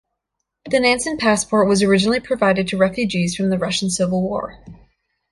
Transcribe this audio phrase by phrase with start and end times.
[0.67, 4.57] The Nansen passport was originally provided to refugees from the Russian civil war.